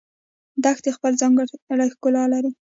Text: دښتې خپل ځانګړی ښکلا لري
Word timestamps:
دښتې 0.63 0.89
خپل 0.97 1.11
ځانګړی 1.21 1.91
ښکلا 1.93 2.23
لري 2.33 2.51